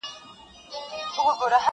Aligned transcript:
صوفي 1.15 1.23
او 1.27 1.31
حاکم!. 1.59 1.69